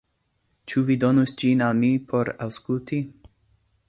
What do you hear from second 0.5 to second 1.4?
Ĉu vi donus